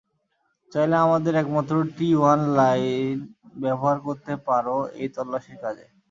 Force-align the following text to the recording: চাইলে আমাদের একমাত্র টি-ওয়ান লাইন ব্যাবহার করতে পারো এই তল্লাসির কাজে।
চাইলে 0.71 0.95
আমাদের 1.05 1.33
একমাত্র 1.35 1.73
টি-ওয়ান 1.97 2.39
লাইন 2.57 3.17
ব্যাবহার 3.61 3.97
করতে 4.07 4.33
পারো 4.47 4.77
এই 4.95 5.07
তল্লাসির 5.15 5.57
কাজে। 5.63 5.85